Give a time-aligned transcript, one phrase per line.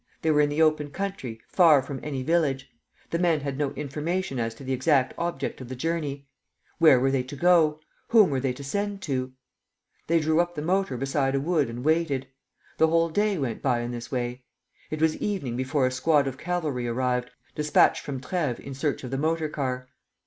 [0.23, 2.71] They were in the open country, far from any village.
[3.11, 6.27] The men had no information as to the exact object of the journey.
[6.79, 7.79] Where were they to go?
[8.07, 9.33] Whom were they to send to?
[10.07, 12.25] They drew up the motor beside a wood and waited.
[12.79, 14.41] The whole day went by in this way.
[14.89, 19.11] It was evening before a squad of cavalry arrived, dispatched from Treves in search of
[19.11, 19.87] the motor car.